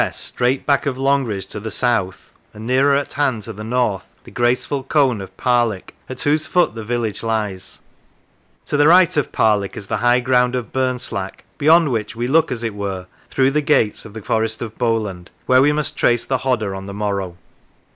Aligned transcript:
The 0.01 0.05
Rivers 0.05 0.15
straight 0.15 0.65
back 0.65 0.87
of 0.87 0.97
Longridge 0.97 1.45
to 1.45 1.59
the 1.59 1.69
south, 1.69 2.33
and 2.55 2.65
nearer 2.65 2.95
at 2.95 3.13
hand 3.13 3.43
to 3.43 3.53
the 3.53 3.63
north 3.63 4.03
the 4.23 4.31
graceful 4.31 4.81
cone 4.83 5.21
of 5.21 5.37
Parlick, 5.37 5.93
at 6.09 6.21
whose 6.21 6.47
foot 6.47 6.73
the 6.73 6.83
village 6.83 7.21
lies; 7.21 7.81
to 8.65 8.77
the 8.77 8.87
right 8.87 9.15
of 9.15 9.31
Parlick 9.31 9.77
is 9.77 9.85
the 9.85 9.97
high 9.97 10.19
ground 10.19 10.55
of 10.55 10.73
Burnslack, 10.73 11.43
beyond 11.59 11.91
which 11.91 12.15
we 12.15 12.27
look, 12.27 12.51
as 12.51 12.63
it 12.63 12.73
were, 12.73 13.05
through 13.29 13.51
the 13.51 13.61
gates 13.61 14.03
of 14.03 14.13
the 14.15 14.23
Forest 14.23 14.63
of 14.63 14.75
Bowland, 14.79 15.29
where 15.45 15.61
we 15.61 15.71
must 15.71 15.95
trace 15.95 16.25
the 16.25 16.39
Hodder 16.39 16.73
on 16.73 16.87
the 16.87 16.95
morrow. 16.95 17.37